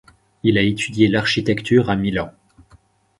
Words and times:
Il 0.41 0.57
a 0.57 0.63
étudié 0.63 1.07
l'architecture 1.09 1.91
à 1.91 1.95
Milan. 1.95 2.31